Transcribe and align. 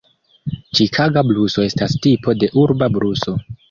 Ĉikaga 0.79 1.25
bluso 1.33 1.69
estas 1.69 1.97
tipo 2.09 2.39
de 2.43 2.53
urba 2.67 2.93
bluso. 2.99 3.41